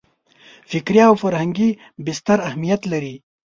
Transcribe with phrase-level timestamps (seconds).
[0.71, 1.69] فکري او فرهنګي
[2.05, 3.15] بستر اهمیت لري.